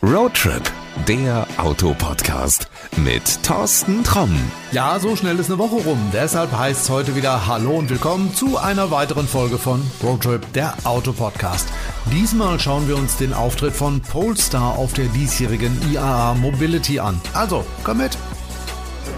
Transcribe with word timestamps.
Roadtrip, 0.00 0.62
der 1.08 1.44
Autopodcast 1.56 2.68
mit 2.98 3.42
Thorsten 3.42 4.04
Tromm. 4.04 4.30
Ja, 4.70 5.00
so 5.00 5.16
schnell 5.16 5.40
ist 5.40 5.50
eine 5.50 5.58
Woche 5.58 5.74
rum. 5.74 5.98
Deshalb 6.12 6.52
heißt 6.56 6.82
es 6.82 6.88
heute 6.88 7.16
wieder 7.16 7.48
Hallo 7.48 7.72
und 7.72 7.90
willkommen 7.90 8.32
zu 8.32 8.58
einer 8.58 8.92
weiteren 8.92 9.26
Folge 9.26 9.58
von 9.58 9.82
Roadtrip, 10.00 10.52
der 10.52 10.74
Autopodcast. 10.84 11.66
Diesmal 12.12 12.60
schauen 12.60 12.86
wir 12.86 12.96
uns 12.96 13.16
den 13.16 13.34
Auftritt 13.34 13.74
von 13.74 14.00
Polestar 14.00 14.78
auf 14.78 14.92
der 14.92 15.06
diesjährigen 15.06 15.76
IAA 15.90 16.34
Mobility 16.34 17.00
an. 17.00 17.20
Also, 17.34 17.64
komm 17.82 17.98
mit! 17.98 18.16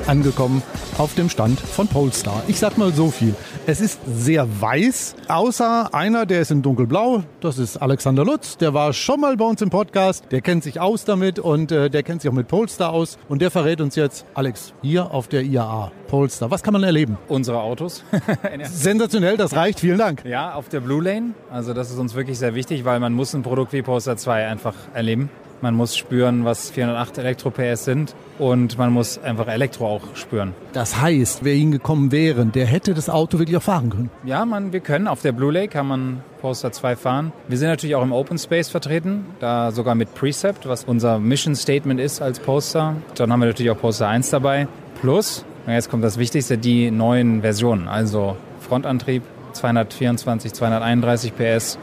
angekommen 0.07 0.63
auf 1.01 1.15
dem 1.15 1.31
Stand 1.31 1.59
von 1.59 1.89
Polestar. 1.89 2.43
Ich 2.47 2.59
sag 2.59 2.77
mal 2.77 2.93
so 2.93 3.11
viel. 3.11 3.35
Es 3.67 3.81
ist 3.81 3.99
sehr 4.07 4.47
weiß, 4.61 5.17
außer 5.29 5.95
einer, 5.95 6.27
der 6.27 6.43
ist 6.43 6.51
in 6.51 6.61
dunkelblau. 6.61 7.23
Das 7.41 7.57
ist 7.57 7.79
Alexander 7.79 8.23
Lutz. 8.23 8.59
Der 8.59 8.75
war 8.75 8.93
schon 8.93 9.19
mal 9.19 9.35
bei 9.39 9.47
uns 9.47 9.63
im 9.63 9.71
Podcast. 9.71 10.27
Der 10.31 10.43
kennt 10.43 10.63
sich 10.63 10.79
aus 10.79 11.07
damit 11.07 11.39
und 11.39 11.73
äh, 11.73 11.89
der 11.89 12.03
kennt 12.03 12.21
sich 12.21 12.31
auch 12.31 12.35
mit 12.35 12.49
Polestar 12.49 12.93
aus. 12.93 13.17
Und 13.31 13.41
der 13.41 13.51
verrät 13.51 13.81
uns 13.81 13.97
jetzt, 13.97 14.27
Alex, 14.35 14.75
hier 14.83 15.11
auf 15.15 15.27
der 15.27 15.43
IAA 15.43 15.91
Polestar. 16.09 16.51
Was 16.51 16.63
kann 16.63 16.75
man 16.75 16.83
erleben? 16.83 17.17
Unsere 17.29 17.61
Autos. 17.63 18.05
Sensationell, 18.65 19.39
das 19.39 19.57
reicht. 19.57 19.81
Vielen 19.81 19.97
Dank. 19.97 20.23
Ja, 20.27 20.53
auf 20.53 20.69
der 20.69 20.81
Blue 20.81 21.03
Lane. 21.03 21.31
Also 21.51 21.73
das 21.73 21.91
ist 21.91 21.99
uns 21.99 22.15
wirklich 22.15 22.39
sehr 22.39 22.55
wichtig, 22.55 22.85
weil 22.85 23.01
man 23.01 23.15
muss 23.15 23.33
ein 23.33 23.43
Produkt 23.43 23.73
wie 23.73 23.81
Polestar 23.81 24.19
2 24.19 24.49
einfach 24.49 24.75
erleben. 24.93 25.31
Man 25.63 25.75
muss 25.75 25.97
spüren, 25.97 26.45
was 26.45 26.71
408 26.71 27.19
Elektro-PS 27.19 27.85
sind 27.85 28.15
und 28.39 28.79
man 28.79 28.93
muss 28.93 29.19
einfach 29.19 29.47
Elektro 29.49 29.87
auch 29.87 30.03
spüren. 30.15 30.55
Das 30.73 31.01
heißt, 31.01 31.45
wer 31.45 31.55
hingekommen 31.55 32.13
wäre, 32.13 32.47
der 32.47 32.67
hätte 32.67 32.95
das 32.95 33.11
Auto 33.11 33.39
wirklich 33.39 33.57
auch 33.57 33.63
fahren 33.63 33.91
können? 33.91 34.11
Ja, 34.25 34.45
man, 34.47 34.73
wir 34.73 34.81
können. 34.81 35.07
Auf 35.07 35.21
der 35.21 35.33
Blue 35.33 35.53
Lake 35.53 35.69
kann 35.69 35.87
man 35.87 36.23
Poster 36.41 36.73
2 36.73 36.97
fahren. 36.97 37.33
Wir 37.49 37.59
sind 37.59 37.69
natürlich 37.69 37.95
auch 37.95 38.03
im 38.03 38.13
Open 38.13 38.39
Space 38.39 38.71
vertreten, 38.71 39.27
da 39.39 39.71
sogar 39.71 39.95
mit 39.95 40.15
Precept, 40.15 40.67
was 40.67 40.85
unser 40.85 41.19
Mission 41.19 41.55
Statement 41.55 42.01
ist 42.01 42.23
als 42.23 42.41
Poster. 42.41 42.97
Dann 43.17 43.31
haben 43.31 43.41
wir 43.41 43.47
natürlich 43.47 43.71
auch 43.71 43.81
Poster 43.81 44.09
1 44.09 44.31
dabei. 44.31 44.67
Plus, 45.01 45.45
jetzt 45.67 45.91
kommt 45.91 46.05
das 46.05 46.19
Wichtigste, 46.19 46.57
die 46.57 46.91
neuen 46.91 47.43
Versionen. 47.43 47.87
Also 47.87 48.37
Frontantrieb, 48.61 49.23
224, 49.53 50.53
231 50.53 51.37
PS, 51.37 51.79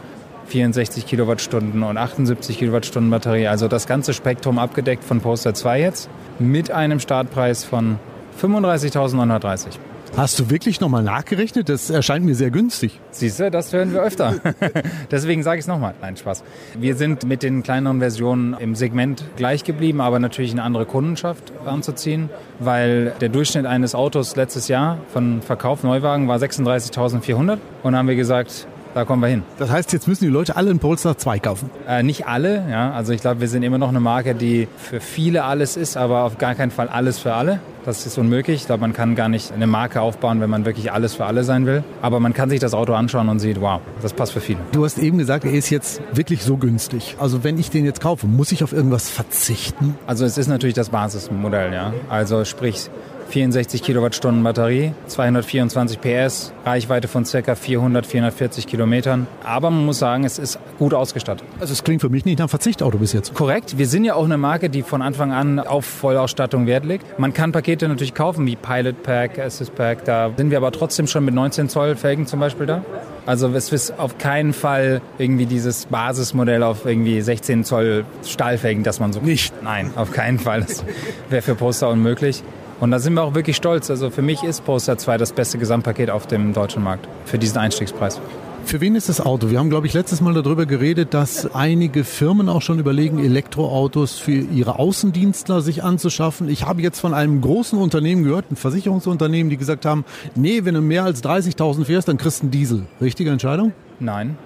64 0.48 1.06
Kilowattstunden 1.06 1.82
und 1.82 1.96
78 1.96 2.58
Kilowattstunden 2.58 3.10
Batterie. 3.10 3.46
Also 3.48 3.68
das 3.68 3.86
ganze 3.86 4.14
Spektrum 4.14 4.58
abgedeckt 4.58 5.04
von 5.04 5.20
Poster 5.20 5.54
2 5.54 5.80
jetzt 5.80 6.08
mit 6.38 6.70
einem 6.70 7.00
Startpreis 7.00 7.64
von 7.64 7.98
35.930. 8.40 9.78
Hast 10.16 10.38
du 10.38 10.50
wirklich 10.50 10.80
nochmal 10.80 11.02
nachgerechnet? 11.02 11.68
Das 11.68 11.90
erscheint 11.90 12.24
mir 12.24 12.34
sehr 12.34 12.50
günstig. 12.50 12.98
Siehst 13.10 13.38
du, 13.40 13.50
das 13.50 13.72
hören 13.72 13.92
wir 13.92 14.02
öfter. 14.02 14.36
Deswegen 15.10 15.42
sage 15.42 15.58
ich 15.58 15.64
es 15.64 15.68
nochmal. 15.68 15.94
Nein, 16.00 16.16
Spaß. 16.16 16.42
Wir 16.78 16.96
sind 16.96 17.24
mit 17.24 17.42
den 17.42 17.62
kleineren 17.62 18.00
Versionen 18.00 18.54
im 18.58 18.74
Segment 18.74 19.22
gleich 19.36 19.64
geblieben, 19.64 20.00
aber 20.00 20.18
natürlich 20.18 20.52
eine 20.52 20.62
andere 20.62 20.86
Kundenschaft 20.86 21.52
anzuziehen, 21.64 22.30
weil 22.58 23.12
der 23.20 23.28
Durchschnitt 23.28 23.66
eines 23.66 23.94
Autos 23.94 24.34
letztes 24.34 24.68
Jahr 24.68 24.98
von 25.12 25.42
Verkauf 25.42 25.84
Neuwagen 25.84 26.26
war 26.26 26.38
36.400 26.38 27.58
und 27.82 27.94
haben 27.94 28.08
wir 28.08 28.16
gesagt, 28.16 28.66
da 28.94 29.04
kommen 29.04 29.22
wir 29.22 29.28
hin. 29.28 29.42
Das 29.58 29.70
heißt, 29.70 29.92
jetzt 29.92 30.08
müssen 30.08 30.24
die 30.24 30.30
Leute 30.30 30.56
alle 30.56 30.70
einen 30.70 30.78
Polestar 30.78 31.18
2 31.18 31.38
kaufen? 31.38 31.70
Äh, 31.86 32.02
nicht 32.02 32.26
alle, 32.26 32.64
ja. 32.70 32.92
Also 32.92 33.12
ich 33.12 33.20
glaube, 33.20 33.40
wir 33.40 33.48
sind 33.48 33.62
immer 33.62 33.78
noch 33.78 33.88
eine 33.88 34.00
Marke, 34.00 34.34
die 34.34 34.68
für 34.76 35.00
viele 35.00 35.44
alles 35.44 35.76
ist, 35.76 35.96
aber 35.96 36.24
auf 36.24 36.38
gar 36.38 36.54
keinen 36.54 36.70
Fall 36.70 36.88
alles 36.88 37.18
für 37.18 37.34
alle. 37.34 37.60
Das 37.84 38.04
ist 38.04 38.18
unmöglich. 38.18 38.62
Ich 38.62 38.66
glaube, 38.66 38.82
man 38.82 38.92
kann 38.92 39.14
gar 39.14 39.28
nicht 39.28 39.52
eine 39.52 39.66
Marke 39.66 40.00
aufbauen, 40.00 40.40
wenn 40.40 40.50
man 40.50 40.64
wirklich 40.64 40.92
alles 40.92 41.14
für 41.14 41.24
alle 41.24 41.44
sein 41.44 41.64
will. 41.64 41.84
Aber 42.02 42.20
man 42.20 42.34
kann 42.34 42.50
sich 42.50 42.60
das 42.60 42.74
Auto 42.74 42.92
anschauen 42.92 43.28
und 43.28 43.38
sieht, 43.38 43.60
wow, 43.60 43.80
das 44.02 44.12
passt 44.12 44.32
für 44.32 44.40
viele. 44.40 44.58
Du 44.72 44.84
hast 44.84 44.98
eben 44.98 45.16
gesagt, 45.18 45.44
er 45.44 45.52
ist 45.52 45.70
jetzt 45.70 46.02
wirklich 46.12 46.42
so 46.42 46.56
günstig. 46.56 47.16
Also 47.18 47.44
wenn 47.44 47.58
ich 47.58 47.70
den 47.70 47.84
jetzt 47.84 48.00
kaufe, 48.00 48.26
muss 48.26 48.52
ich 48.52 48.62
auf 48.62 48.72
irgendwas 48.72 49.08
verzichten? 49.08 49.96
Also 50.06 50.24
es 50.24 50.36
ist 50.36 50.48
natürlich 50.48 50.74
das 50.74 50.90
Basismodell, 50.90 51.72
ja. 51.72 51.92
Also 52.08 52.44
sprich 52.44 52.90
64 53.28 53.82
Kilowattstunden 53.82 54.42
Batterie, 54.42 54.92
224 55.06 56.00
PS, 56.00 56.52
Reichweite 56.64 57.08
von 57.08 57.24
ca. 57.24 57.54
400, 57.54 58.06
440 58.06 58.66
Kilometern. 58.66 59.26
Aber 59.44 59.70
man 59.70 59.84
muss 59.84 59.98
sagen, 59.98 60.24
es 60.24 60.38
ist 60.38 60.58
gut 60.78 60.94
ausgestattet. 60.94 61.46
Also 61.60 61.72
es 61.72 61.84
klingt 61.84 62.00
für 62.00 62.08
mich 62.08 62.24
nicht 62.24 62.38
nach 62.38 62.48
Verzichtauto 62.48 62.98
bis 62.98 63.12
jetzt. 63.12 63.34
Korrekt. 63.34 63.78
Wir 63.78 63.86
sind 63.86 64.04
ja 64.04 64.14
auch 64.14 64.24
eine 64.24 64.38
Marke, 64.38 64.70
die 64.70 64.82
von 64.82 65.02
Anfang 65.02 65.32
an 65.32 65.58
auf 65.58 65.84
Vollausstattung 65.84 66.66
Wert 66.66 66.84
legt. 66.84 67.18
Man 67.18 67.34
kann 67.34 67.52
Pakete 67.52 67.86
natürlich 67.88 68.14
kaufen, 68.14 68.46
wie 68.46 68.56
Pilot 68.56 69.02
Pack, 69.02 69.38
Assist 69.38 69.74
Pack. 69.74 70.04
Da 70.04 70.30
sind 70.36 70.50
wir 70.50 70.56
aber 70.56 70.72
trotzdem 70.72 71.06
schon 71.06 71.24
mit 71.24 71.34
19 71.34 71.68
Zoll 71.68 71.96
Felgen 71.96 72.26
zum 72.26 72.40
Beispiel 72.40 72.66
da. 72.66 72.82
Also 73.26 73.48
es 73.48 73.70
ist 73.72 73.98
auf 73.98 74.16
keinen 74.16 74.54
Fall 74.54 75.02
irgendwie 75.18 75.44
dieses 75.44 75.84
Basismodell 75.86 76.62
auf 76.62 76.86
irgendwie 76.86 77.20
16 77.20 77.64
Zoll 77.64 78.06
Stahlfelgen, 78.24 78.84
dass 78.84 79.00
man 79.00 79.12
so... 79.12 79.20
Nicht? 79.20 79.52
Nein, 79.62 79.90
auf 79.96 80.12
keinen 80.12 80.38
Fall. 80.38 80.62
Das 80.62 80.82
wäre 81.28 81.42
für 81.42 81.54
Poster 81.54 81.90
unmöglich. 81.90 82.42
Und 82.80 82.92
da 82.92 83.00
sind 83.00 83.14
wir 83.14 83.22
auch 83.22 83.34
wirklich 83.34 83.56
stolz. 83.56 83.90
Also 83.90 84.10
für 84.10 84.22
mich 84.22 84.44
ist 84.44 84.64
Poster 84.64 84.96
2 84.96 85.18
das 85.18 85.32
beste 85.32 85.58
Gesamtpaket 85.58 86.10
auf 86.10 86.26
dem 86.26 86.52
deutschen 86.52 86.82
Markt 86.82 87.08
für 87.24 87.38
diesen 87.38 87.58
Einstiegspreis. 87.58 88.20
Für 88.64 88.80
wen 88.82 88.96
ist 88.96 89.08
das 89.08 89.20
Auto? 89.20 89.50
Wir 89.50 89.58
haben, 89.58 89.70
glaube 89.70 89.86
ich, 89.86 89.94
letztes 89.94 90.20
Mal 90.20 90.34
darüber 90.34 90.66
geredet, 90.66 91.14
dass 91.14 91.54
einige 91.54 92.04
Firmen 92.04 92.48
auch 92.50 92.60
schon 92.60 92.78
überlegen, 92.78 93.18
Elektroautos 93.18 94.18
für 94.18 94.32
ihre 94.32 94.78
Außendienstler 94.78 95.62
sich 95.62 95.82
anzuschaffen. 95.82 96.48
Ich 96.50 96.66
habe 96.66 96.82
jetzt 96.82 97.00
von 97.00 97.14
einem 97.14 97.40
großen 97.40 97.78
Unternehmen 97.78 98.24
gehört, 98.24 98.50
ein 98.50 98.56
Versicherungsunternehmen, 98.56 99.48
die 99.48 99.56
gesagt 99.56 99.86
haben, 99.86 100.04
nee, 100.34 100.64
wenn 100.64 100.74
du 100.74 100.82
mehr 100.82 101.04
als 101.04 101.24
30.000 101.24 101.86
fährst, 101.86 102.08
dann 102.08 102.18
kriegst 102.18 102.40
du 102.40 102.44
einen 102.44 102.50
Diesel. 102.50 102.82
Richtige 103.00 103.30
Entscheidung? 103.30 103.72
Nein. 104.00 104.36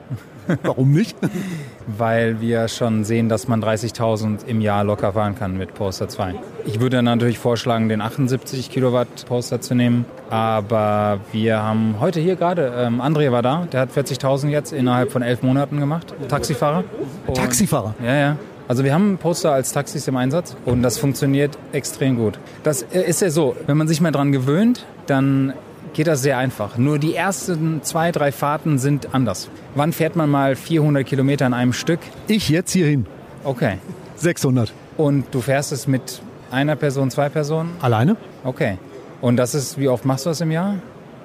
Warum 0.63 0.93
nicht? 0.93 1.17
Weil 1.87 2.41
wir 2.41 2.69
schon 2.69 3.05
sehen, 3.05 3.29
dass 3.29 3.49
man 3.49 3.63
30.000 3.63 4.47
im 4.47 4.61
Jahr 4.61 4.85
locker 4.85 5.13
fahren 5.13 5.35
kann 5.35 5.57
mit 5.57 5.75
Poster 5.75 6.09
2. 6.09 6.35
Ich 6.65 6.81
würde 6.81 7.03
natürlich 7.03 7.39
vorschlagen, 7.39 7.89
den 7.89 8.01
78 8.01 8.71
Kilowatt 8.71 9.27
Poster 9.27 9.61
zu 9.61 9.75
nehmen. 9.75 10.05
Aber 10.31 11.21
wir 11.33 11.63
haben 11.63 11.97
heute 12.01 12.21
hier 12.21 12.37
gerade, 12.37 12.73
ähm, 12.77 13.01
André 13.01 13.33
war 13.33 13.43
da, 13.43 13.67
der 13.71 13.81
hat 13.81 13.91
40.000 13.93 14.49
jetzt 14.49 14.73
innerhalb 14.73 15.13
von 15.13 15.23
elf 15.23 15.43
Monaten 15.43 15.79
gemacht. 15.79 16.15
Taxifahrer. 16.29 16.85
Und 17.27 17.37
Taxifahrer? 17.37 17.95
Ja, 18.05 18.15
ja. 18.15 18.37
Also 18.69 18.85
wir 18.85 18.95
haben 18.95 19.19
Poster 19.19 19.53
als 19.53 19.73
Taxis 19.73 20.07
im 20.09 20.17
Einsatz 20.17 20.57
und 20.65 20.83
das 20.83 20.97
funktioniert 20.97 21.59
extrem 21.73 22.17
gut. 22.17 22.39
Das 22.63 22.83
ist 22.83 23.21
ja 23.21 23.29
so, 23.29 23.57
wenn 23.67 23.77
man 23.77 23.89
sich 23.89 24.01
mal 24.01 24.13
dran 24.13 24.33
gewöhnt, 24.33 24.87
dann 25.07 25.53
geht 25.93 26.07
das 26.07 26.23
sehr 26.23 26.39
einfach. 26.39 26.77
Nur 26.77 26.99
die 26.99 27.15
ersten 27.15 27.83
zwei, 27.83 28.13
drei 28.13 28.33
Fahrten 28.33 28.79
sind 28.79 29.15
anders. 29.15 29.49
Wann 29.75 29.93
fährt 29.93 30.17
man 30.17 30.31
mal 30.31 30.57
400 30.57 31.07
Kilometer 31.07 31.47
in 31.47 31.55
einem 31.55 31.73
Stück? 31.73 32.01
Ich 32.29 32.49
jetzt 32.49 32.73
hierhin. 32.73 33.07
Okay. 33.45 33.79
600. 34.17 34.73
Und 34.97 35.27
du 35.33 35.41
fährst 35.41 35.73
es 35.73 35.87
mit 35.87 36.23
einer 36.51 36.77
Person, 36.77 37.11
zwei 37.11 37.29
Personen? 37.29 37.71
Alleine. 37.81 38.17
Okay. 38.45 38.79
Und 39.21 39.37
das 39.37 39.55
ist, 39.55 39.79
wie 39.79 39.89
oft 39.89 40.05
machst 40.05 40.27
du 40.27 40.31
das 40.31 40.41
im 40.41 40.51
Jahr? 40.51 40.77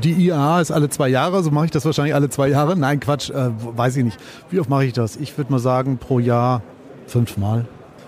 Die 0.03 0.13
IAA 0.13 0.61
ist 0.61 0.71
alle 0.71 0.89
zwei 0.89 1.09
Jahre, 1.09 1.41
so 1.41 1.49
mache 1.49 1.65
ich 1.65 1.71
das 1.71 1.83
wahrscheinlich 1.83 2.13
alle 2.13 2.29
zwei 2.29 2.49
Jahre. 2.49 2.77
Nein, 2.77 2.99
Quatsch, 2.99 3.31
äh, 3.31 3.49
weiß 3.59 3.97
ich 3.97 4.03
nicht. 4.03 4.19
Wie 4.51 4.59
oft 4.59 4.69
mache 4.69 4.85
ich 4.85 4.93
das? 4.93 5.15
Ich 5.15 5.35
würde 5.37 5.51
mal 5.51 5.59
sagen, 5.59 5.97
pro 5.97 6.19
Jahr 6.19 6.61
fünfmal. 7.07 7.65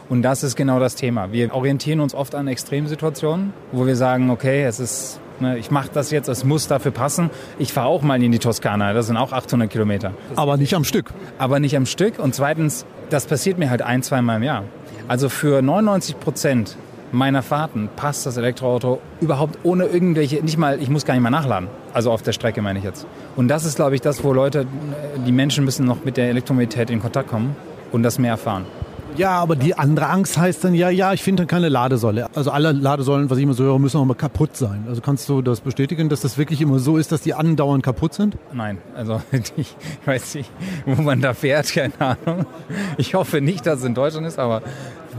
Und 0.07 0.21
das 0.21 0.43
ist 0.43 0.55
genau 0.55 0.79
das 0.79 0.95
Thema. 0.95 1.31
Wir 1.31 1.53
orientieren 1.53 1.99
uns 1.99 2.13
oft 2.13 2.35
an 2.35 2.47
Extremsituationen, 2.47 3.53
wo 3.71 3.87
wir 3.87 3.95
sagen, 3.95 4.29
okay, 4.29 4.63
es 4.63 4.79
ist 4.79 5.19
ich 5.57 5.71
mache 5.71 5.89
das 5.93 6.11
jetzt, 6.11 6.27
es 6.27 6.43
muss 6.43 6.67
dafür 6.67 6.91
passen. 6.91 7.29
Ich 7.57 7.73
fahre 7.73 7.87
auch 7.87 8.01
mal 8.01 8.21
in 8.21 8.31
die 8.31 8.39
Toskana, 8.39 8.93
das 8.93 9.07
sind 9.07 9.17
auch 9.17 9.31
800 9.31 9.69
Kilometer. 9.69 10.13
Aber 10.35 10.57
nicht 10.57 10.73
am 10.75 10.83
Stück. 10.83 11.11
Aber 11.37 11.59
nicht 11.59 11.75
am 11.75 11.85
Stück. 11.85 12.19
Und 12.19 12.35
zweitens, 12.35 12.85
das 13.09 13.25
passiert 13.25 13.57
mir 13.57 13.69
halt 13.69 13.81
ein, 13.81 14.03
zwei 14.03 14.21
Mal 14.21 14.37
im 14.37 14.43
Jahr. 14.43 14.63
Also 15.07 15.29
für 15.29 15.61
99 15.61 16.19
Prozent 16.19 16.77
meiner 17.11 17.41
Fahrten 17.41 17.89
passt 17.95 18.25
das 18.25 18.37
Elektroauto 18.37 19.01
überhaupt 19.19 19.59
ohne 19.63 19.85
irgendwelche, 19.85 20.43
nicht 20.43 20.57
mal, 20.57 20.79
ich 20.81 20.89
muss 20.89 21.05
gar 21.05 21.15
nicht 21.15 21.23
mal 21.23 21.29
nachladen. 21.29 21.69
Also 21.93 22.11
auf 22.11 22.21
der 22.21 22.33
Strecke 22.33 22.61
meine 22.61 22.79
ich 22.79 22.85
jetzt. 22.85 23.07
Und 23.35 23.47
das 23.47 23.65
ist, 23.65 23.75
glaube 23.75 23.95
ich, 23.95 24.01
das, 24.01 24.23
wo 24.23 24.33
Leute, 24.33 24.67
die 25.25 25.31
Menschen 25.31 25.65
müssen 25.65 25.85
noch 25.85 26.03
mit 26.05 26.17
der 26.17 26.29
Elektromobilität 26.29 26.89
in 26.89 27.01
Kontakt 27.01 27.29
kommen 27.29 27.55
und 27.91 28.03
das 28.03 28.19
mehr 28.19 28.31
erfahren. 28.31 28.65
Ja, 29.17 29.31
aber 29.31 29.55
die 29.55 29.75
andere 29.75 30.07
Angst 30.07 30.37
heißt 30.37 30.63
dann, 30.63 30.73
ja, 30.73 30.89
ja, 30.89 31.13
ich 31.13 31.23
finde 31.23 31.41
dann 31.41 31.47
keine 31.47 31.69
Ladesäule. 31.69 32.27
Also 32.35 32.51
alle 32.51 32.71
Ladesäulen, 32.71 33.29
was 33.29 33.37
ich 33.37 33.43
immer 33.43 33.53
so 33.53 33.63
höre, 33.63 33.79
müssen 33.79 33.97
auch 33.97 34.05
mal 34.05 34.13
kaputt 34.13 34.55
sein. 34.55 34.85
Also 34.87 35.01
kannst 35.01 35.27
du 35.27 35.41
das 35.41 35.61
bestätigen, 35.61 36.09
dass 36.09 36.21
das 36.21 36.37
wirklich 36.37 36.61
immer 36.61 36.79
so 36.79 36.97
ist, 36.97 37.11
dass 37.11 37.21
die 37.21 37.33
andauernd 37.33 37.83
kaputt 37.83 38.13
sind? 38.13 38.37
Nein, 38.53 38.77
also 38.95 39.21
ich 39.57 39.75
weiß 40.05 40.35
nicht, 40.35 40.51
wo 40.85 41.01
man 41.01 41.21
da 41.21 41.33
fährt, 41.33 41.73
keine 41.73 41.93
Ahnung. 41.99 42.45
Ich 42.97 43.13
hoffe 43.13 43.41
nicht, 43.41 43.65
dass 43.65 43.79
es 43.79 43.85
in 43.85 43.93
Deutschland 43.93 44.25
ist, 44.25 44.39
aber 44.39 44.61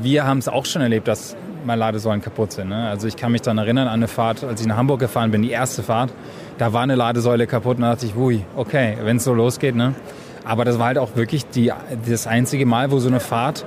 wir 0.00 0.26
haben 0.26 0.38
es 0.38 0.48
auch 0.48 0.64
schon 0.64 0.82
erlebt, 0.82 1.08
dass 1.08 1.36
mal 1.64 1.74
Ladesäulen 1.74 2.22
kaputt 2.22 2.52
sind. 2.52 2.70
Ne? 2.70 2.88
Also 2.88 3.06
ich 3.06 3.16
kann 3.16 3.32
mich 3.32 3.42
daran 3.42 3.58
erinnern 3.58 3.86
an 3.88 3.94
eine 3.94 4.08
Fahrt, 4.08 4.44
als 4.44 4.60
ich 4.60 4.66
nach 4.66 4.76
Hamburg 4.76 5.00
gefahren 5.00 5.30
bin, 5.30 5.42
die 5.42 5.50
erste 5.50 5.82
Fahrt, 5.82 6.10
da 6.58 6.72
war 6.72 6.82
eine 6.82 6.94
Ladesäule 6.94 7.46
kaputt 7.46 7.76
und 7.76 7.82
da 7.82 7.92
dachte 7.92 8.06
ich, 8.06 8.16
ui, 8.16 8.44
okay, 8.56 8.96
wenn 9.02 9.18
es 9.18 9.24
so 9.24 9.34
losgeht. 9.34 9.74
Ne? 9.74 9.94
Aber 10.44 10.64
das 10.64 10.78
war 10.78 10.86
halt 10.86 10.98
auch 10.98 11.16
wirklich 11.16 11.46
die, 11.50 11.72
das 12.08 12.26
einzige 12.26 12.66
Mal, 12.66 12.90
wo 12.90 12.98
so 12.98 13.08
eine 13.08 13.20
Fahrt 13.20 13.64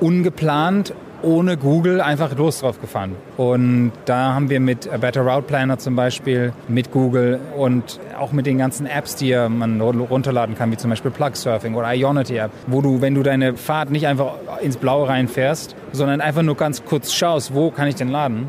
ungeplant 0.00 0.94
ohne 1.22 1.56
Google 1.56 2.00
einfach 2.00 2.36
los 2.36 2.60
drauf 2.60 2.80
gefahren. 2.80 3.14
Und 3.36 3.92
da 4.06 4.34
haben 4.34 4.48
wir 4.48 4.60
mit 4.60 4.88
Better 5.00 5.20
Route 5.22 5.42
Planner 5.42 5.78
zum 5.78 5.96
Beispiel, 5.96 6.52
mit 6.66 6.92
Google 6.92 7.38
und 7.56 8.00
auch 8.18 8.32
mit 8.32 8.46
den 8.46 8.58
ganzen 8.58 8.86
Apps, 8.86 9.16
die 9.16 9.34
man 9.34 9.80
runterladen 9.80 10.54
kann, 10.56 10.72
wie 10.72 10.76
zum 10.76 10.90
Beispiel 10.90 11.10
Plug 11.10 11.32
Surfing 11.34 11.74
oder 11.74 11.92
Ionity 11.92 12.36
App, 12.36 12.52
wo 12.66 12.80
du, 12.80 13.00
wenn 13.00 13.14
du 13.14 13.22
deine 13.22 13.56
Fahrt 13.56 13.90
nicht 13.90 14.06
einfach 14.06 14.34
ins 14.62 14.76
Blaue 14.76 15.08
reinfährst, 15.08 15.76
sondern 15.92 16.20
einfach 16.20 16.42
nur 16.42 16.56
ganz 16.56 16.84
kurz 16.84 17.12
schaust, 17.12 17.54
wo 17.54 17.70
kann 17.70 17.88
ich 17.88 17.96
denn 17.96 18.08
laden, 18.08 18.48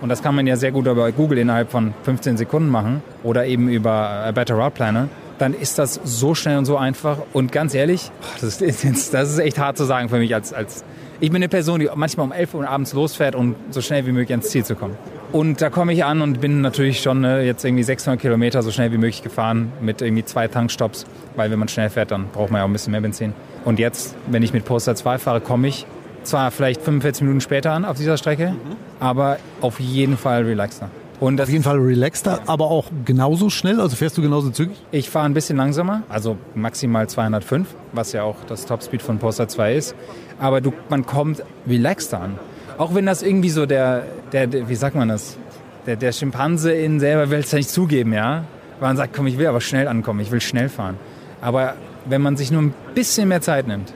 und 0.00 0.08
das 0.08 0.20
kann 0.20 0.34
man 0.34 0.48
ja 0.48 0.56
sehr 0.56 0.72
gut 0.72 0.88
über 0.88 1.12
Google 1.12 1.38
innerhalb 1.38 1.70
von 1.70 1.94
15 2.02 2.36
Sekunden 2.36 2.68
machen 2.68 3.02
oder 3.22 3.46
eben 3.46 3.68
über 3.68 4.32
Better 4.34 4.56
Route 4.56 4.72
Planner 4.72 5.08
dann 5.38 5.54
ist 5.54 5.78
das 5.78 5.98
so 6.04 6.36
schnell 6.36 6.56
und 6.56 6.66
so 6.66 6.76
einfach. 6.76 7.18
Und 7.32 7.50
ganz 7.50 7.74
ehrlich, 7.74 8.12
das 8.40 8.60
ist, 8.60 9.12
das 9.12 9.30
ist 9.32 9.38
echt 9.40 9.58
hart 9.58 9.76
zu 9.76 9.84
sagen 9.84 10.08
für 10.08 10.18
mich 10.18 10.32
als, 10.32 10.52
als 10.52 10.84
ich 11.22 11.30
bin 11.30 11.36
eine 11.36 11.48
Person, 11.48 11.78
die 11.78 11.88
manchmal 11.94 12.26
um 12.26 12.32
11 12.32 12.54
Uhr 12.54 12.68
abends 12.68 12.92
losfährt, 12.94 13.36
um 13.36 13.54
so 13.70 13.80
schnell 13.80 14.04
wie 14.06 14.10
möglich 14.10 14.32
ans 14.32 14.50
Ziel 14.50 14.64
zu 14.64 14.74
kommen. 14.74 14.96
Und 15.30 15.62
da 15.62 15.70
komme 15.70 15.92
ich 15.92 16.04
an 16.04 16.20
und 16.20 16.40
bin 16.40 16.62
natürlich 16.62 17.00
schon 17.00 17.22
äh, 17.22 17.42
jetzt 17.42 17.64
irgendwie 17.64 17.84
600 17.84 18.20
Kilometer 18.20 18.60
so 18.60 18.72
schnell 18.72 18.90
wie 18.90 18.98
möglich 18.98 19.22
gefahren 19.22 19.72
mit 19.80 20.02
irgendwie 20.02 20.24
zwei 20.24 20.48
Tankstops, 20.48 21.06
weil 21.36 21.52
wenn 21.52 21.60
man 21.60 21.68
schnell 21.68 21.90
fährt, 21.90 22.10
dann 22.10 22.26
braucht 22.32 22.50
man 22.50 22.58
ja 22.58 22.64
auch 22.64 22.68
ein 22.68 22.72
bisschen 22.72 22.90
mehr 22.90 23.00
Benzin. 23.00 23.34
Und 23.64 23.78
jetzt, 23.78 24.16
wenn 24.26 24.42
ich 24.42 24.52
mit 24.52 24.64
Poster 24.64 24.96
2 24.96 25.18
fahre, 25.18 25.40
komme 25.40 25.68
ich 25.68 25.86
zwar 26.24 26.50
vielleicht 26.50 26.82
45 26.82 27.22
Minuten 27.22 27.40
später 27.40 27.70
an 27.70 27.84
auf 27.84 27.96
dieser 27.96 28.16
Strecke, 28.16 28.50
mhm. 28.50 28.76
aber 28.98 29.38
auf 29.60 29.78
jeden 29.78 30.16
Fall 30.16 30.42
relaxter. 30.42 30.90
Und 31.22 31.40
Auf 31.40 31.48
jeden 31.48 31.62
Fall 31.62 31.78
relaxter, 31.78 32.40
aber 32.48 32.64
auch 32.64 32.86
genauso 33.04 33.48
schnell? 33.48 33.80
Also 33.80 33.94
fährst 33.94 34.18
du 34.18 34.22
genauso 34.22 34.50
zügig? 34.50 34.76
Ich 34.90 35.08
fahre 35.08 35.26
ein 35.26 35.34
bisschen 35.34 35.56
langsamer, 35.56 36.02
also 36.08 36.36
maximal 36.56 37.08
205, 37.08 37.68
was 37.92 38.10
ja 38.10 38.24
auch 38.24 38.38
das 38.48 38.66
Topspeed 38.66 39.02
von 39.02 39.18
Poster 39.18 39.46
2 39.46 39.76
ist. 39.76 39.94
Aber 40.40 40.60
du, 40.60 40.72
man 40.88 41.06
kommt 41.06 41.44
relaxter 41.64 42.20
an. 42.20 42.40
Auch 42.76 42.96
wenn 42.96 43.06
das 43.06 43.22
irgendwie 43.22 43.50
so 43.50 43.66
der, 43.66 44.02
der, 44.32 44.48
der 44.48 44.68
wie 44.68 44.74
sagt 44.74 44.96
man 44.96 45.10
das, 45.10 45.38
der, 45.86 45.94
der 45.94 46.10
Schimpanse 46.10 46.72
in 46.72 46.98
selber 46.98 47.30
will 47.30 47.38
es 47.38 47.52
ja 47.52 47.58
nicht 47.58 47.70
zugeben, 47.70 48.12
ja. 48.12 48.42
Weil 48.80 48.88
man 48.88 48.96
sagt, 48.96 49.14
komm, 49.14 49.28
ich 49.28 49.38
will 49.38 49.46
aber 49.46 49.60
schnell 49.60 49.86
ankommen, 49.86 50.18
ich 50.18 50.32
will 50.32 50.40
schnell 50.40 50.68
fahren. 50.68 50.96
Aber 51.40 51.74
wenn 52.04 52.20
man 52.20 52.36
sich 52.36 52.50
nur 52.50 52.62
ein 52.62 52.74
bisschen 52.96 53.28
mehr 53.28 53.42
Zeit 53.42 53.68
nimmt, 53.68 53.94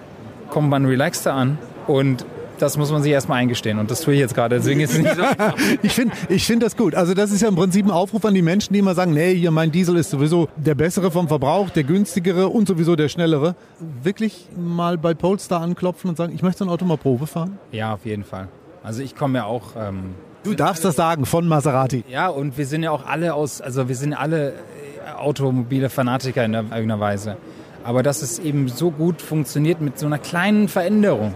kommt 0.48 0.70
man 0.70 0.86
relaxter 0.86 1.34
an 1.34 1.58
und 1.88 2.24
das 2.58 2.76
muss 2.76 2.90
man 2.90 3.02
sich 3.02 3.12
erstmal 3.12 3.38
eingestehen. 3.38 3.78
Und 3.78 3.90
das 3.90 4.00
tue 4.00 4.14
ich 4.14 4.20
jetzt 4.20 4.34
gerade. 4.34 4.56
Deswegen 4.56 4.80
ist 4.80 4.92
es 4.92 4.98
nicht 4.98 5.14
so 5.14 5.22
ich 5.82 5.92
finde 5.92 6.14
ich 6.28 6.46
find 6.46 6.62
das 6.62 6.76
gut. 6.76 6.94
Also 6.94 7.14
das 7.14 7.30
ist 7.30 7.42
ja 7.42 7.48
im 7.48 7.56
Prinzip 7.56 7.86
ein 7.86 7.90
Aufruf 7.90 8.24
an 8.24 8.34
die 8.34 8.42
Menschen, 8.42 8.72
die 8.72 8.78
immer 8.78 8.94
sagen, 8.94 9.12
nee, 9.12 9.34
hier 9.34 9.50
mein 9.50 9.70
Diesel 9.72 9.96
ist 9.96 10.10
sowieso 10.10 10.48
der 10.56 10.74
bessere 10.74 11.10
vom 11.10 11.28
Verbrauch, 11.28 11.70
der 11.70 11.84
günstigere 11.84 12.48
und 12.48 12.68
sowieso 12.68 12.96
der 12.96 13.08
schnellere. 13.08 13.54
Wirklich 14.02 14.48
mal 14.56 14.98
bei 14.98 15.14
Polestar 15.14 15.60
anklopfen 15.60 16.10
und 16.10 16.16
sagen, 16.16 16.34
ich 16.34 16.42
möchte 16.42 16.64
ein 16.64 16.68
Auto 16.68 16.84
mal 16.84 16.96
Probe 16.96 17.26
fahren? 17.26 17.58
Ja, 17.72 17.94
auf 17.94 18.04
jeden 18.04 18.24
Fall. 18.24 18.48
Also 18.82 19.02
ich 19.02 19.16
komme 19.16 19.38
ja 19.38 19.44
auch... 19.44 19.74
Ähm, 19.76 20.14
du 20.44 20.54
darfst 20.54 20.84
das 20.84 20.96
sagen, 20.96 21.26
von 21.26 21.48
Maserati. 21.48 22.04
Ja, 22.08 22.28
und 22.28 22.56
wir 22.56 22.66
sind 22.66 22.82
ja 22.82 22.90
auch 22.90 23.04
alle 23.06 23.34
aus, 23.34 23.60
also 23.60 23.88
wir 23.88 23.96
sind 23.96 24.14
alle 24.14 24.54
automobile 25.18 25.90
Fanatiker 25.90 26.44
in 26.44 26.54
irgendeiner 26.54 27.00
Weise. 27.00 27.36
Aber 27.84 28.02
dass 28.02 28.22
es 28.22 28.38
eben 28.38 28.68
so 28.68 28.90
gut 28.90 29.22
funktioniert 29.22 29.80
mit 29.80 29.98
so 29.98 30.06
einer 30.06 30.18
kleinen 30.18 30.68
Veränderung 30.68 31.34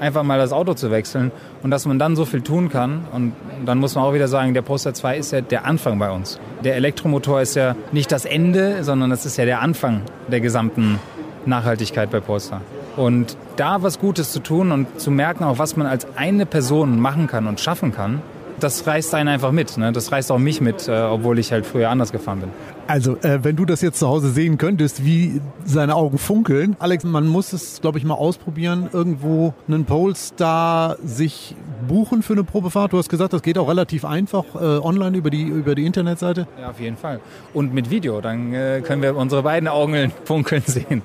einfach 0.00 0.22
mal 0.22 0.38
das 0.38 0.52
Auto 0.52 0.74
zu 0.74 0.90
wechseln 0.90 1.30
und 1.62 1.70
dass 1.70 1.86
man 1.86 1.98
dann 1.98 2.16
so 2.16 2.24
viel 2.24 2.42
tun 2.42 2.68
kann. 2.68 3.02
Und 3.12 3.32
dann 3.64 3.78
muss 3.78 3.94
man 3.94 4.04
auch 4.04 4.14
wieder 4.14 4.28
sagen, 4.28 4.54
der 4.54 4.62
Poster 4.62 4.94
2 4.94 5.18
ist 5.18 5.32
ja 5.32 5.40
der 5.40 5.64
Anfang 5.64 5.98
bei 5.98 6.10
uns. 6.10 6.38
Der 6.64 6.76
Elektromotor 6.76 7.40
ist 7.40 7.54
ja 7.54 7.76
nicht 7.92 8.12
das 8.12 8.24
Ende, 8.24 8.84
sondern 8.84 9.10
das 9.10 9.26
ist 9.26 9.36
ja 9.36 9.44
der 9.44 9.60
Anfang 9.60 10.02
der 10.28 10.40
gesamten 10.40 10.98
Nachhaltigkeit 11.46 12.10
bei 12.10 12.20
Poster. 12.20 12.60
Und 12.96 13.36
da 13.56 13.82
was 13.82 13.98
Gutes 13.98 14.32
zu 14.32 14.40
tun 14.40 14.72
und 14.72 15.00
zu 15.00 15.10
merken, 15.10 15.44
auch 15.44 15.58
was 15.58 15.76
man 15.76 15.86
als 15.86 16.06
eine 16.16 16.46
Person 16.46 17.00
machen 17.00 17.26
kann 17.26 17.46
und 17.46 17.60
schaffen 17.60 17.92
kann, 17.92 18.22
das 18.60 18.86
reißt 18.86 19.14
einen 19.14 19.28
einfach 19.28 19.52
mit. 19.52 19.76
Ne? 19.76 19.92
Das 19.92 20.12
reißt 20.12 20.30
auch 20.32 20.38
mich 20.38 20.60
mit, 20.60 20.88
äh, 20.88 20.92
obwohl 20.92 21.38
ich 21.38 21.52
halt 21.52 21.66
früher 21.66 21.90
anders 21.90 22.12
gefahren 22.12 22.40
bin. 22.40 22.50
Also, 22.86 23.16
äh, 23.16 23.40
wenn 23.42 23.54
du 23.54 23.66
das 23.66 23.82
jetzt 23.82 23.98
zu 23.98 24.08
Hause 24.08 24.30
sehen 24.30 24.56
könntest, 24.56 25.04
wie 25.04 25.42
seine 25.64 25.94
Augen 25.94 26.16
funkeln. 26.16 26.74
Alex, 26.78 27.04
man 27.04 27.26
muss 27.26 27.52
es, 27.52 27.80
glaube 27.82 27.98
ich, 27.98 28.04
mal 28.04 28.14
ausprobieren, 28.14 28.88
irgendwo 28.92 29.52
einen 29.66 29.84
Polestar 29.84 30.96
sich 31.04 31.54
buchen 31.86 32.22
für 32.22 32.32
eine 32.32 32.44
Probefahrt. 32.44 32.94
Du 32.94 32.98
hast 32.98 33.10
gesagt, 33.10 33.34
das 33.34 33.42
geht 33.42 33.58
auch 33.58 33.68
relativ 33.68 34.04
einfach 34.04 34.44
äh, 34.54 34.58
online 34.58 35.18
über 35.18 35.28
die, 35.28 35.42
über 35.42 35.74
die 35.74 35.84
Internetseite. 35.84 36.46
Ja, 36.58 36.70
auf 36.70 36.80
jeden 36.80 36.96
Fall. 36.96 37.20
Und 37.52 37.74
mit 37.74 37.90
Video, 37.90 38.20
dann 38.22 38.54
äh, 38.54 38.80
können 38.82 39.02
wir 39.02 39.16
unsere 39.16 39.42
beiden 39.42 39.68
Augen 39.68 40.10
funkeln 40.24 40.62
sehen. 40.64 41.02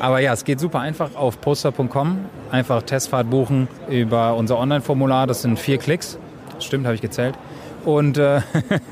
Aber 0.00 0.20
ja, 0.20 0.32
es 0.32 0.44
geht 0.44 0.58
super 0.58 0.80
einfach 0.80 1.14
auf 1.16 1.40
poster.com. 1.40 2.18
Einfach 2.50 2.82
Testfahrt 2.82 3.28
buchen 3.28 3.68
über 3.90 4.36
unser 4.36 4.58
Online-Formular. 4.58 5.26
Das 5.26 5.42
sind 5.42 5.58
vier 5.58 5.76
Klicks. 5.78 6.18
Stimmt, 6.60 6.86
habe 6.86 6.94
ich 6.94 7.02
gezählt. 7.02 7.34
Und, 7.84 8.18
äh, 8.18 8.40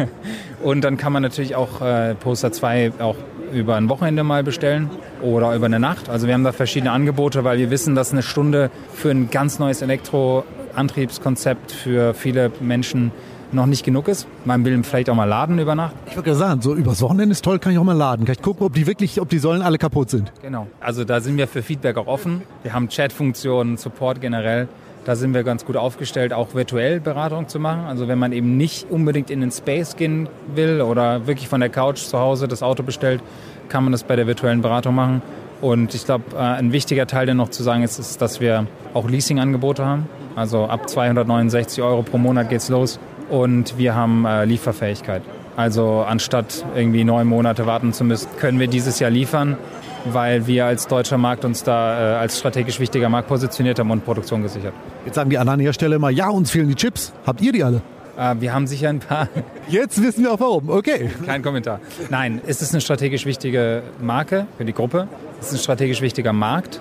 und 0.62 0.82
dann 0.82 0.96
kann 0.96 1.12
man 1.12 1.22
natürlich 1.22 1.56
auch 1.56 1.80
äh, 1.80 2.14
Poster 2.14 2.52
2 2.52 2.92
auch 3.00 3.16
über 3.52 3.76
ein 3.76 3.88
Wochenende 3.88 4.24
mal 4.24 4.42
bestellen 4.42 4.90
oder 5.22 5.54
über 5.54 5.66
eine 5.66 5.80
Nacht. 5.80 6.08
Also 6.08 6.26
wir 6.26 6.34
haben 6.34 6.44
da 6.44 6.52
verschiedene 6.52 6.92
Angebote, 6.92 7.44
weil 7.44 7.58
wir 7.58 7.70
wissen, 7.70 7.94
dass 7.94 8.12
eine 8.12 8.22
Stunde 8.22 8.70
für 8.92 9.10
ein 9.10 9.30
ganz 9.30 9.58
neues 9.58 9.82
Elektroantriebskonzept 9.82 11.72
für 11.72 12.14
viele 12.14 12.50
Menschen 12.60 13.12
noch 13.52 13.66
nicht 13.66 13.84
genug 13.84 14.08
ist. 14.08 14.26
Man 14.44 14.64
will 14.64 14.82
vielleicht 14.82 15.08
auch 15.08 15.14
mal 15.14 15.24
laden 15.24 15.58
über 15.58 15.74
Nacht. 15.74 15.94
Ich 16.06 16.16
würde 16.16 16.34
sagen, 16.34 16.60
so 16.60 16.74
übers 16.74 17.00
Wochenende 17.00 17.32
ist 17.32 17.44
toll, 17.44 17.58
kann 17.58 17.72
ich 17.72 17.78
auch 17.78 17.84
mal 17.84 17.96
laden. 17.96 18.26
Kann 18.26 18.34
ich 18.34 18.42
gucken, 18.42 18.66
ob 18.66 18.74
die 18.74 18.86
wirklich, 18.86 19.20
ob 19.20 19.28
die 19.28 19.38
Säulen 19.38 19.62
alle 19.62 19.78
kaputt 19.78 20.10
sind. 20.10 20.32
Genau. 20.42 20.66
Also 20.80 21.04
da 21.04 21.20
sind 21.20 21.36
wir 21.36 21.46
für 21.46 21.62
Feedback 21.62 21.96
auch 21.96 22.08
offen. 22.08 22.42
Wir 22.62 22.72
haben 22.72 22.88
Chatfunktionen, 22.88 23.76
Support 23.76 24.20
generell. 24.20 24.68
Da 25.04 25.16
sind 25.16 25.34
wir 25.34 25.42
ganz 25.42 25.66
gut 25.66 25.76
aufgestellt, 25.76 26.32
auch 26.32 26.54
virtuell 26.54 26.98
Beratung 26.98 27.46
zu 27.48 27.58
machen. 27.60 27.84
Also 27.86 28.08
wenn 28.08 28.18
man 28.18 28.32
eben 28.32 28.56
nicht 28.56 28.90
unbedingt 28.90 29.30
in 29.30 29.40
den 29.40 29.50
Space 29.50 29.96
gehen 29.96 30.28
will 30.54 30.80
oder 30.80 31.26
wirklich 31.26 31.48
von 31.48 31.60
der 31.60 31.68
Couch 31.68 31.98
zu 31.98 32.18
Hause 32.18 32.48
das 32.48 32.62
Auto 32.62 32.82
bestellt, 32.82 33.22
kann 33.68 33.84
man 33.84 33.92
das 33.92 34.02
bei 34.02 34.16
der 34.16 34.26
virtuellen 34.26 34.62
Beratung 34.62 34.94
machen. 34.94 35.22
Und 35.60 35.94
ich 35.94 36.04
glaube, 36.04 36.24
äh, 36.34 36.38
ein 36.38 36.72
wichtiger 36.72 37.06
Teil, 37.06 37.26
der 37.26 37.34
noch 37.34 37.50
zu 37.50 37.62
sagen 37.62 37.82
ist, 37.82 37.98
ist, 37.98 38.22
dass 38.22 38.40
wir 38.40 38.66
auch 38.94 39.08
Leasing-Angebote 39.08 39.84
haben. 39.84 40.08
Also 40.36 40.64
ab 40.64 40.88
269 40.88 41.82
Euro 41.82 42.02
pro 42.02 42.18
Monat 42.18 42.48
geht's 42.48 42.70
los. 42.70 42.98
Und 43.28 43.76
wir 43.76 43.94
haben 43.94 44.24
äh, 44.24 44.44
Lieferfähigkeit. 44.46 45.22
Also 45.56 46.04
anstatt 46.06 46.64
irgendwie 46.74 47.04
neun 47.04 47.26
Monate 47.26 47.66
warten 47.66 47.92
zu 47.92 48.04
müssen, 48.04 48.28
können 48.38 48.58
wir 48.58 48.68
dieses 48.68 48.98
Jahr 49.00 49.10
liefern 49.10 49.56
weil 50.04 50.46
wir 50.46 50.66
als 50.66 50.86
deutscher 50.86 51.18
Markt 51.18 51.44
uns 51.44 51.62
da 51.64 52.14
äh, 52.14 52.16
als 52.16 52.38
strategisch 52.38 52.80
wichtiger 52.80 53.08
Markt 53.08 53.28
positioniert 53.28 53.78
haben 53.78 53.90
und 53.90 54.04
Produktion 54.04 54.42
gesichert. 54.42 54.74
Jetzt 55.04 55.14
sagen 55.14 55.30
die 55.30 55.38
anderen 55.38 55.60
Hersteller 55.60 55.96
immer, 55.96 56.10
ja, 56.10 56.28
uns 56.28 56.50
fehlen 56.50 56.68
die 56.68 56.74
Chips. 56.74 57.12
Habt 57.26 57.40
ihr 57.40 57.52
die 57.52 57.62
alle? 57.62 57.82
Äh, 58.16 58.36
wir 58.40 58.54
haben 58.54 58.66
sicher 58.66 58.88
ein 58.88 59.00
paar. 59.00 59.28
Jetzt 59.68 60.02
wissen 60.02 60.24
wir 60.24 60.32
auch 60.32 60.40
warum. 60.40 60.68
Okay. 60.70 61.10
Kein 61.26 61.42
Kommentar. 61.42 61.80
Nein, 62.10 62.40
es 62.46 62.62
ist 62.62 62.72
eine 62.72 62.80
strategisch 62.80 63.26
wichtige 63.26 63.82
Marke 64.00 64.46
für 64.56 64.64
die 64.64 64.72
Gruppe. 64.72 65.08
Es 65.40 65.48
ist 65.48 65.54
ein 65.54 65.58
strategisch 65.58 66.00
wichtiger 66.00 66.32
Markt. 66.32 66.80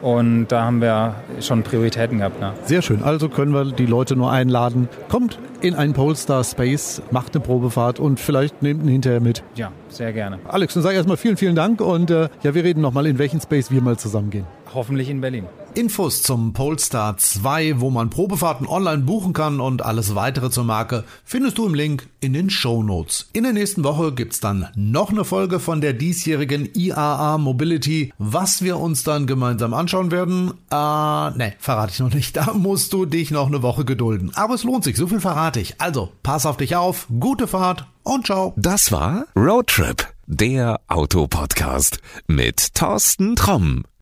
Und 0.00 0.46
da 0.48 0.64
haben 0.64 0.80
wir 0.80 1.16
schon 1.40 1.64
Prioritäten 1.64 2.18
gehabt. 2.18 2.40
Ne? 2.40 2.52
Sehr 2.64 2.82
schön. 2.82 3.02
Also 3.02 3.28
können 3.28 3.52
wir 3.52 3.64
die 3.64 3.86
Leute 3.86 4.14
nur 4.14 4.30
einladen. 4.30 4.88
Kommt 5.08 5.40
in 5.60 5.74
einen 5.74 5.92
Polestar 5.92 6.44
Space, 6.44 7.02
macht 7.10 7.34
eine 7.34 7.44
Probefahrt 7.44 7.98
und 7.98 8.20
vielleicht 8.20 8.62
nehmt 8.62 8.84
ihn 8.84 8.88
hinterher 8.88 9.20
mit. 9.20 9.42
Ja, 9.56 9.72
sehr 9.88 10.12
gerne. 10.12 10.38
Alex, 10.46 10.74
dann 10.74 10.84
sage 10.84 10.94
ich 10.94 10.98
erstmal 10.98 11.16
vielen, 11.16 11.36
vielen 11.36 11.56
Dank 11.56 11.80
und 11.80 12.12
äh, 12.12 12.28
ja, 12.44 12.54
wir 12.54 12.62
reden 12.62 12.80
nochmal, 12.80 13.06
in 13.06 13.18
welchen 13.18 13.40
Space 13.40 13.72
wir 13.72 13.82
mal 13.82 13.96
zusammengehen. 13.96 14.46
Hoffentlich 14.72 15.10
in 15.10 15.20
Berlin. 15.20 15.46
Infos 15.78 16.22
zum 16.22 16.54
Polestar 16.54 17.18
2, 17.18 17.80
wo 17.80 17.90
man 17.90 18.10
Probefahrten 18.10 18.66
online 18.66 19.04
buchen 19.04 19.32
kann 19.32 19.60
und 19.60 19.80
alles 19.84 20.16
weitere 20.16 20.50
zur 20.50 20.64
Marke 20.64 21.04
findest 21.24 21.56
du 21.56 21.66
im 21.66 21.74
Link 21.74 22.08
in 22.18 22.32
den 22.32 22.50
Show 22.50 22.82
Notes. 22.82 23.28
In 23.32 23.44
der 23.44 23.52
nächsten 23.52 23.84
Woche 23.84 24.12
gibt's 24.12 24.40
dann 24.40 24.66
noch 24.74 25.10
eine 25.10 25.24
Folge 25.24 25.60
von 25.60 25.80
der 25.80 25.92
diesjährigen 25.92 26.68
IAA 26.74 27.38
Mobility, 27.38 28.12
was 28.18 28.62
wir 28.62 28.80
uns 28.80 29.04
dann 29.04 29.28
gemeinsam 29.28 29.72
anschauen 29.72 30.10
werden. 30.10 30.50
Äh, 30.68 30.74
ne, 30.74 31.54
verrate 31.60 31.92
ich 31.92 32.00
noch 32.00 32.12
nicht. 32.12 32.36
Da 32.36 32.54
musst 32.54 32.92
du 32.92 33.06
dich 33.06 33.30
noch 33.30 33.46
eine 33.46 33.62
Woche 33.62 33.84
gedulden. 33.84 34.32
Aber 34.34 34.54
es 34.54 34.64
lohnt 34.64 34.82
sich, 34.82 34.96
so 34.96 35.06
viel 35.06 35.20
verrate 35.20 35.60
ich. 35.60 35.80
Also, 35.80 36.10
pass 36.24 36.44
auf 36.44 36.56
dich 36.56 36.74
auf, 36.74 37.06
gute 37.20 37.46
Fahrt 37.46 37.86
und 38.02 38.26
ciao. 38.26 38.52
Das 38.56 38.90
war 38.90 39.26
Roadtrip, 39.36 40.08
der 40.26 40.80
Autopodcast 40.88 42.00
mit 42.26 42.74
Thorsten 42.74 43.36
Tromm. 43.36 43.84